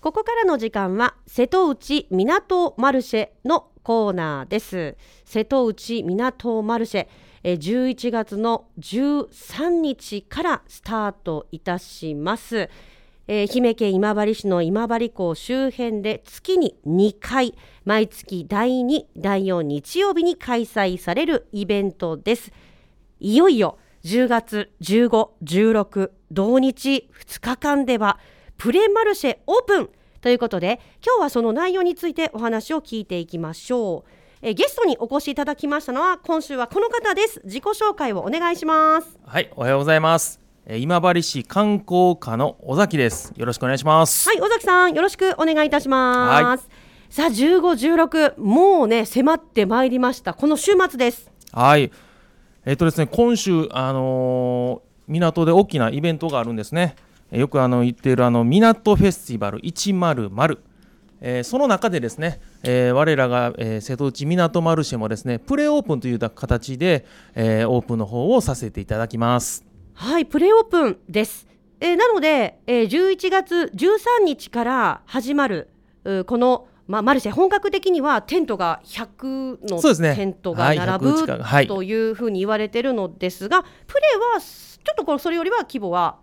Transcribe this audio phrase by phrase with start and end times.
[0.00, 4.96] ここからの時間は瀬戸内港マルシェのコーナーです。
[5.26, 6.02] 瀬戸内
[6.38, 7.08] 港マルシェ
[7.42, 12.70] え11月の13日からスタートいたします、
[13.28, 17.54] えー愛媛県今治市の今治港周辺で月に2回
[17.84, 22.52] 毎月第2第4日曜日に開催されるイベントです。
[23.20, 28.18] いよいよ10月15、16同日2日間では
[28.60, 29.88] プレマルシェオープン
[30.20, 34.10] ということで今日はその内容についてお話を聞いていきましょう
[34.42, 40.40] えーゲストにお越しいただきましたのは今週はこの方です自己紹介をお願いしますはい、おはようございます。
[40.66, 43.32] えー今治市観光課の尾崎です。
[43.34, 44.28] よろしくお願いします。
[44.28, 46.68] はい尾崎さんよろしくお願いいたします、
[47.08, 51.90] さあ15、16もうね迫ってまいりましたこの週末ですはい。
[52.66, 56.94] えっ、とですね、今週あのー港で大きなイベントがあるんですね。
[57.30, 60.58] えーよくあの言っているあの港フェスティバル100。
[61.22, 69.64] えーその中でですね、えー我らが、えー瀬戸内港マルシェもですねプレオープンという形で、えーオープンの方をさせていただきます。
[69.94, 71.46] はい、プレオープンです。
[71.80, 75.68] えーなので、えー11月13日から始まる
[76.04, 84.00] うこの、まあ、マルシェ本格的にはテントが100そうですねのテントがはい並100近くはいぶというふうに言われてるのですが、プレ
[84.34, 86.16] はちょっとこれそれよりは規模は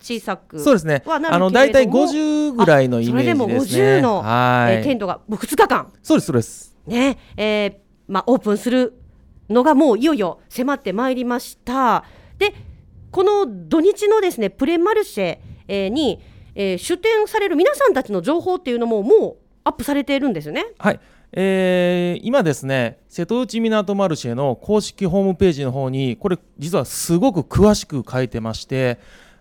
[0.00, 1.02] 小さくそうですね。
[1.06, 3.52] はなるあの大体50ぐらいのイメージですね。
[3.56, 6.76] あそれでも50の、はい、えーテントがもう2日間そうですそうです。
[6.86, 7.74] ねえー
[8.08, 8.94] まあ、オープンする
[9.48, 12.04] のがもういよいよ迫ってまいりました。
[12.38, 12.54] で
[13.10, 16.20] この土日のですねプレマルシェ、えーに、
[16.54, 20.64] えー出展される皆さんたちの情報っていうのももうアップされているんですよね。
[20.78, 21.00] はい。
[21.32, 28.98] えー今ですね瀬戸内港マルシェの公式ホームページの方にこれ実はすごく詳しく書いてまして、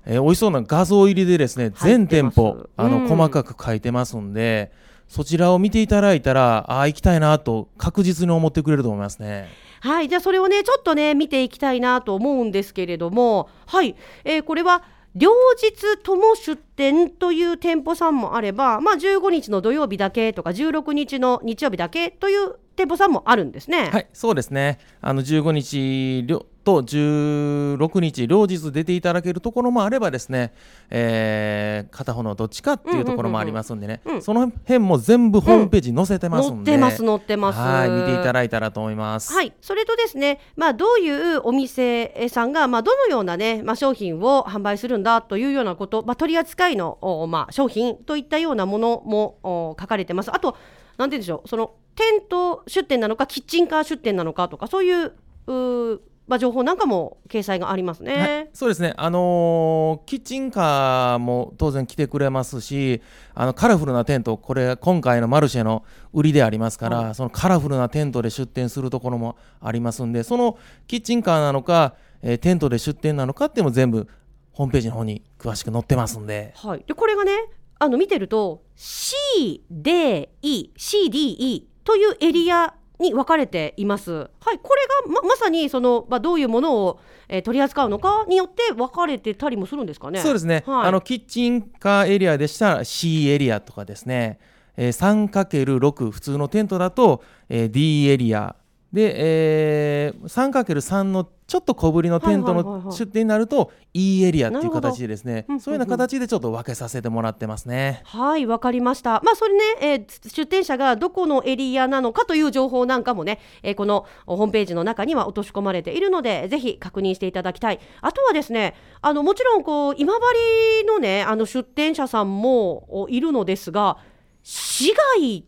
[0.09, 4.71] えー、美味しそうな画像入りでですね全店舗あの、うん細かく書いてますんで
[5.07, 9.47] そちらを見ていただいたらああ行きたいなと確実に思ってくれると思いますね。
[9.81, 14.83] はい、じゃあそれをねちょっとね見ていきたいなと思うんですけれども、はい、えーこれは
[15.15, 23.89] 両日とも出店という店舗さんもあれば、まあ15日の土曜日だけとか16日の日曜日だけという店舗さんもあるんですね。
[23.91, 24.79] はい、そうですね。
[25.01, 26.25] あの15日
[26.63, 30.53] と16日両日出ていただけるところもあればですね、
[30.89, 37.59] えー片方のどっちかっていうところもありますんでね、うんうんうんうんその辺も全部ホームページに載せてますんで、載ってます載ってます。
[37.59, 39.33] はい、見ていただいたらと思います。
[39.33, 50.33] はい、それとですね、まあ、どういうお店さんが、まあ、どのようなね、まあ、商品を販売するんだというようなこと、まあ、取り扱いの、おまあ、商品といったようなものもお書かれてます。
[50.33, 50.55] あと、
[50.97, 55.14] なんて言うんでしょう、そのテント出店なのか、キッチンカー出店なのかとか、そういう
[55.48, 58.15] うーまあ、情報なんかも掲載がありますね。
[58.15, 63.02] はい、そうですね、あのーキッチンカーも当然来てくれますし
[63.33, 65.83] あのカラフルなテントこれ今回のマルシェの
[66.14, 74.08] 売りでありますから、そのカラフルなテントで出店するところもありますんでそのキッチンカーなのか、えーテントで出店なのかっていうのも全部
[74.54, 76.54] ホームページの方に詳しく載ってますんで。
[76.55, 77.32] はい、でこれがね
[77.80, 84.11] あの見てると CDE、CDE というエリアに分かれています。
[84.11, 90.20] はい、これがままさにその、まあ、どういうものを、えー取り扱うのかによって分かれてたりもするんですかね。
[90.20, 94.38] そうですね、はいあのキッチンカーエリアでしたら C エリアとかですね、
[94.77, 98.56] えー 3×6 普通のテントだと、えー D エリア
[98.94, 108.02] で、えー 3×3 のちょっと小ぶりのテントの出店になると E エリアっていう形でですねうんうんうんそういうような形でちょっと分けさせてもらってますね。
[108.05, 109.22] はい、わかりました。
[109.23, 117.80] まあ、それね、えー出店者がどこのエリアなのかという情報なんかもね、えーこのホームページの中には落とし込まれているので、ぜひ確認していただきたい。
[118.02, 123.98] あとはですね、あのもちろんこう今治のね、あの出店者さんもおいるのですが、
[124.44, 125.45] 市外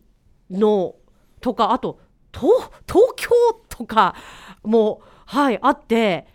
[0.50, 0.96] の
[1.40, 1.98] とか、あと
[2.32, 2.70] 東
[3.16, 3.30] 京
[3.68, 4.14] とか
[4.62, 6.26] もはいあって、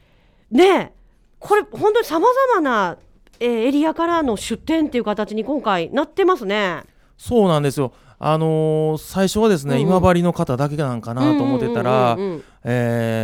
[0.51, 0.93] ね、
[1.39, 2.97] これ本当にさまざまな
[3.39, 6.83] えーエリアからの出店っていう形に今回なってますね。
[7.17, 9.87] そうなんですよあのー最初はですね、うんうん。
[9.99, 12.17] 今治の方だけなんかなと思ってたら、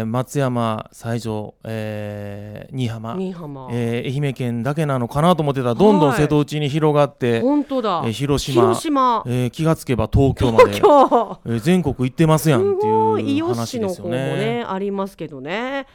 [0.05, 3.15] 松山西条、えー新居浜。
[3.15, 8.61] 新居浜、えー愛媛県だけなのかなと思ってたらどんどんはい瀬戸内に広がって、本当だ、えー広島。
[8.61, 9.23] 広島。
[9.25, 11.39] えー気がつけば東京まで、東京。
[11.47, 13.41] えー全国行ってますやんすってごい。
[13.41, 14.35] う話ですよね。
[14.59, 14.63] ね。
[14.67, 15.87] ありますけどね。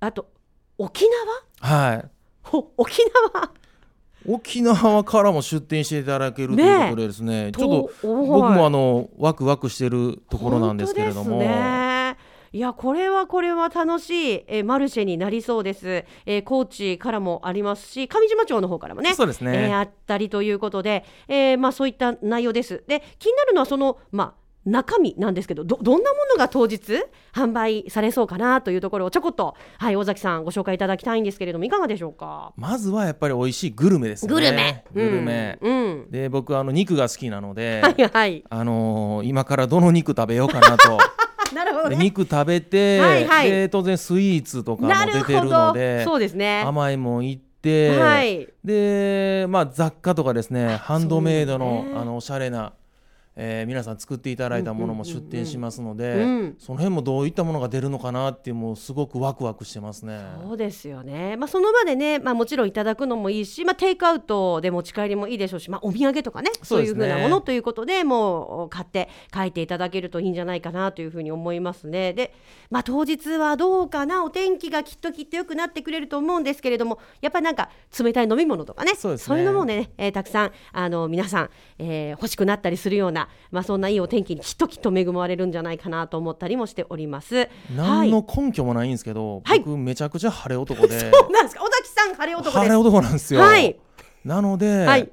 [0.00, 0.28] あと
[0.78, 1.04] 沖
[1.60, 2.04] はい。
[2.78, 3.00] 沖
[3.34, 3.50] 縄？
[4.28, 7.52] 沖縄からも出店していただけるということでですね。
[7.56, 11.42] ちょっとと僕もあのワクワクしてるところなんですけれども、
[12.52, 19.68] いやこれはこれは楽しい、えーマルシェになりそうです、えー高知からもありますし上島町の方からもねそうですね。
[19.68, 22.84] えーあったりということで、えーまあ、そういった内容です。
[22.86, 26.80] で気になるのはそのまあ中身なんですけどどどんなものが当日
[27.32, 32.52] 販売されそうかなというところをちょこっと、はい、尾崎さんご紹介いただきたいんですけれどもいかがでしょうか？
[32.56, 34.34] まずはやっぱり美味しいグルメですよね。
[34.34, 34.84] グルメ。
[34.92, 36.10] グルメ、うん、うん。
[36.10, 38.44] で僕あの肉が好きなので、はいはい。
[38.50, 40.98] あのー今からどの肉食べようかなと。
[41.54, 41.96] なるほどね。
[41.96, 43.50] で肉食べて、はいはい。
[43.50, 46.62] で当然スイーツとかも出てるのでそうですね。
[46.66, 48.48] 甘いもん行って、はい。
[48.64, 51.92] で、まあ、雑貨とかですねハンドメイドの,、ね。
[51.94, 52.72] あのおしゃれな、
[53.38, 60.20] えー皆さん作っていただいたものも出店しますので、うんその辺もどういったものが出るのかなっていうもうすごくワクワクしてますね。
[60.42, 72.14] そうですよね、まあ、その場でね、まあ、もちろんいただくのもいいし、まあ、テイクアウトで持ち帰りもいいでしょうし、まあ、お土産とかねそうういうふうなものということでもう買って帰っていただけるといいんじゃないかなというふうに思いますね。
[72.14, 72.32] で、
[72.70, 79.42] まあ、当日はどうかなお天気がきっときっと良くなってくれると思うんですけれどもやっぱりなんか冷たい飲み物とかねそうね。
[79.42, 87.48] いうのもね、えーたくさんあの皆さん、えー欲しくなったりするような、まあ、そんないいお天気にきっときっと恵まれるんじゃないかなと思ったりもしております。
[87.74, 89.60] 何の根拠もないんですけど、はい。
[89.60, 90.98] 僕めちゃくちゃ晴れ男で。
[91.12, 91.56] そうなんです。
[91.56, 92.58] か尾崎さん晴れ男です。
[92.58, 93.40] 晴れ男なんですよ。
[93.40, 93.76] はい。
[94.24, 95.10] なので、はい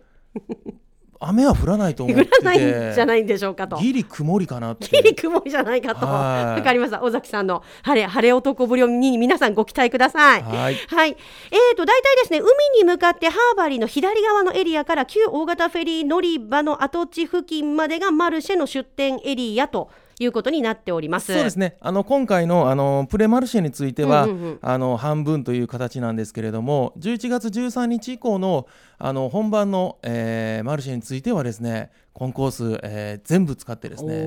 [1.28, 3.78] 雨は降らないと思って降らないんじゃてないんでしょうかと。
[3.78, 6.06] ギリ曇りかなってギリ曇りじゃないかと。
[6.06, 7.02] はいわかりました。
[7.02, 10.44] 尾崎さんの晴れ、晴れ男ぶりに皆さんご期待ください。
[10.44, 11.12] はいはい。
[11.52, 19.90] えーと、大体ですね、海に向かってハーバリーの左側のエリアから旧大型フェリー乗り場の跡地付近までがマルシェの出店エリアと
[20.24, 21.34] いうことになっております。
[21.34, 28.68] そうですねあの今回のあのプレマルシェについては、うんうんうんあの半分という形なんですけれども11月13日以降の
[28.98, 34.26] あの本番の、えーマルシェについてはですねコンコース、えー全部使ってですねあ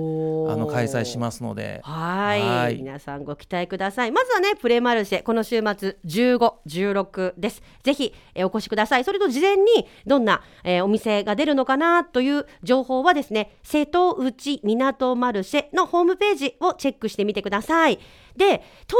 [0.56, 1.80] の開催しますので。
[1.84, 2.40] はい。
[2.40, 2.76] はい。
[2.76, 4.12] 皆さんご期待ください。
[4.12, 7.62] まずはねプレマルシェこの週末15、16です。
[7.84, 9.04] ぜひ、えーお越しください。
[9.04, 9.64] それと事前に
[10.04, 18.00] どんな、えーお店が出るのかなという情報はですね瀬戸内港マルシェのホームページをチェックしてみてください。
[18.36, 18.96] で当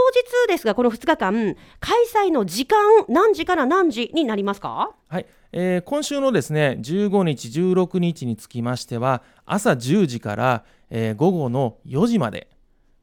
[0.47, 1.97] 日ですがこの2日間開
[2.29, 2.79] 催の時間
[3.09, 4.95] 何時から何時になりますか？
[5.09, 12.49] はい、えー今週のですね15日16日につきましては朝10時から、えー午後の4時まで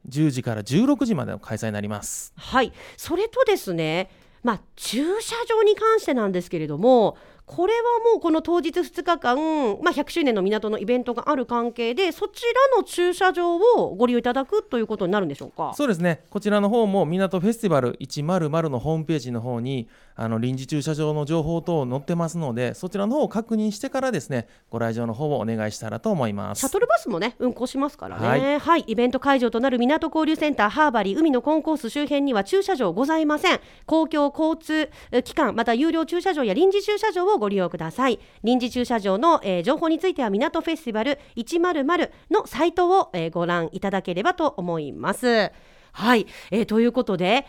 [0.08, 2.32] 10時から16時までの開催になります。
[2.36, 4.10] はい、それとですね、
[4.42, 7.80] まあ、駐車場に関してなんですけれども、これは
[8.12, 9.36] もうこの当日2日間、
[9.82, 12.42] まあ、100周年の港のイベントがある関係で、そち
[12.72, 15.72] らの駐車場をご利用いただくということになるんでしょうか？
[15.76, 16.24] そうですね。
[16.30, 26.60] こちらの方も港フェスティバル100のホームページの方にあの臨時駐車場の情報等載ってますのでそちらの方を確認してからですねご来場の方をお願いしたらと思います。
[26.60, 28.80] シャトルバスもね運行しますからね、ははい。
[28.80, 33.60] いイベント会場となる港交流センターハーバリー海のコンコース周辺には駐車場ございません。
[33.84, 38.18] 公共交通えー機関また有料駐車場や臨時駐車場をご利用ください。
[38.42, 45.50] 臨時駐車場の、えー情報については港フェスティバル100のサイトを、えーご覧いただければと思います。
[45.92, 47.46] はい、えーということで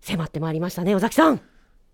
[0.00, 1.40] 迫ってまいりましたね尾崎さん。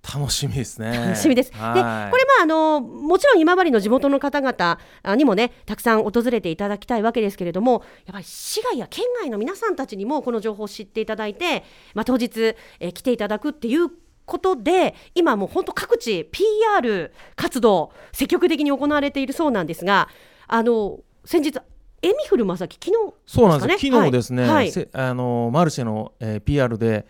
[0.03, 0.97] 楽しみですね。
[0.97, 1.51] 楽しみです。
[1.51, 13.91] で、これはいまああのもちろん今治の地元の方々あにもねたくさん訪れていただきたいわけですけれども、やっぱり市外や県外の皆さんたちにもこの情報を知っていただいて、まあ当日、えー来ていただくっていう
[14.31, 20.09] ことで今もう本当各地 PR 活動積極的に行われているそうなんですが、
[20.47, 21.61] あの先日
[22.03, 23.87] エミフル正樹昨日そうなんです。
[23.87, 24.53] 昨日ですね、はい。
[24.53, 24.71] はい。
[24.71, 27.07] せあのマルシェの、えー PR で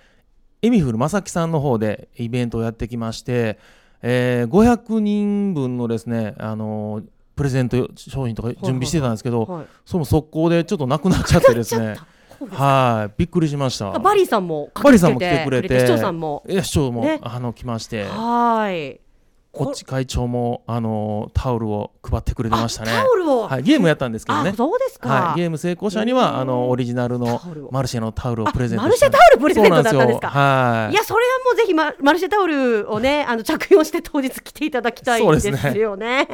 [0.63, 3.59] エミフル正樹さんの方でイベントをやってきまして、
[4.03, 7.03] えー500人分のですねあの
[7.37, 9.67] プレゼント商品とか準備してたんですけど、はい。
[9.85, 11.97] それも速攻でちょっとなくなっちゃってですね
[12.49, 13.15] はい。
[13.19, 13.99] びっくりしました。
[13.99, 15.81] バリーさんもバリさんも来てくれて。
[15.81, 16.43] 市長さんも。
[16.49, 17.21] いや市長も、ね。
[17.23, 18.05] あの来まして。
[18.05, 19.01] はい
[19.53, 22.93] こっち会長もあのタオルを配ってくれてましたね。
[22.93, 24.51] あタオルを、はい、ゲームやったんですけどね。
[24.51, 27.41] あそうですか、はい、ゲーム成功者にうんはあのオリジナルの
[27.73, 30.29] マルシェのタオルをプレゼントあマルシェタオルプレゼントだったんですか。
[30.29, 30.93] はい。
[30.93, 35.57] いやそれはもうぜひママルシェタオルをねあの着用して当日来ていただきたいですね。
[35.57, 36.29] すよね。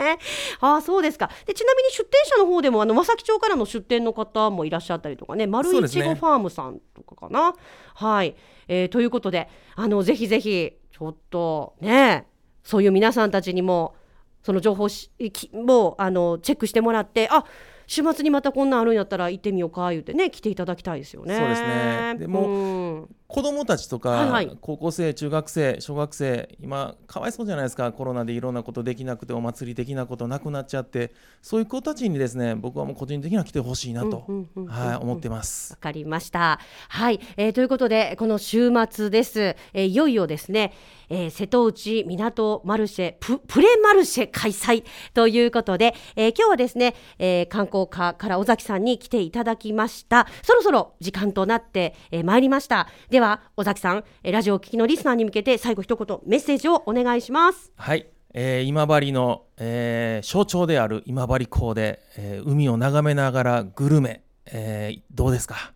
[0.61, 1.31] ああそうですか。
[1.47, 7.55] でちなみに出店者の方でもあの正木町からの出店の方もいらっしゃったりとかね丸いちごファームさんとかかな。
[7.95, 8.37] はい、
[8.69, 12.27] えーということであのぜひぜひちょっとね
[12.67, 13.95] そういう皆さんたちにも
[14.43, 17.45] その情報しきもあのチェックしてもらってあ
[17.87, 21.37] 週末にまたこんなんあるんやったら行ってみようか言ってね来ていただきたいですよね。
[21.39, 34.25] そうですねでもうん子供たちとか、はいはい高校生中学生小学生今かわいそうじゃないですかコロナでいろんなことできなくてお祭り的なことなくなっちゃってそういう子たちにですね僕はもう個人的には来てほしいなと、
[34.57, 35.79] 思ってますわ。
[35.79, 36.61] かりました。
[36.89, 39.57] はい、えーということでこの週末です。
[39.73, 40.73] えーいよいよですね、
[41.09, 50.27] えー瀬戸内港マルシェププレマルシェ開催ということで、えー今日はですね、えー観光課から尾崎さんに来ていただきました。
[50.43, 52.89] そろそろ時間となって、えー参りました。
[53.11, 57.73] では尾崎さん、えーラジオをお聞きのリスナーに向けて最後一言メッセージをお願いします。
[57.77, 65.73] はい、えー今治の、えー象徴である今治港で、えー海を眺めながらグルメ、えーどうですか？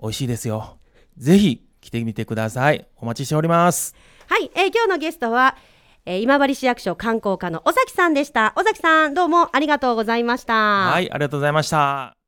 [0.00, 0.78] 美味しいですよ。
[1.16, 2.86] ぜひ来てみてください。
[2.96, 3.94] お待ちしております。
[4.28, 5.56] はい、えー今日のゲストは、
[6.06, 8.52] えー今治市役所観光課の尾崎さんでした。
[8.56, 10.54] 尾崎さん、どうもありがとうございました。
[10.54, 12.23] はい、ありがとうございました。